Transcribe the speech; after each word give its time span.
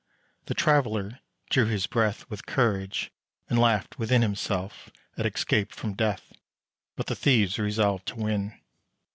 The 0.47 0.55
Traveller 0.55 1.19
drew 1.51 1.65
his 1.67 1.85
breath 1.85 2.27
With 2.27 2.47
courage, 2.47 3.11
and 3.51 3.59
laughed 3.59 3.99
within 3.99 4.23
Himself 4.23 4.89
at 5.15 5.27
escape 5.27 5.71
from 5.71 5.93
death; 5.93 6.33
But 6.95 7.05
the 7.05 7.13
thieves 7.15 7.59
resolved 7.59 8.07
to 8.07 8.15
win. 8.15 8.59